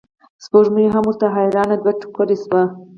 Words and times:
سپوږمۍ 0.43 0.85
هم 0.93 1.03
ورته 1.07 1.25
حیرانه 1.35 1.75
دوه 1.81 1.93
توکړې 2.01 2.35
شوه. 2.43 2.63